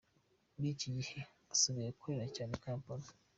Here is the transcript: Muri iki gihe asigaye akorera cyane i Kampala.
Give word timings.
Muri 0.53 0.67
iki 0.75 0.89
gihe 0.97 1.19
asigaye 1.53 1.89
akorera 1.91 2.25
cyane 2.35 2.51
i 2.57 2.61
Kampala. 2.63 3.07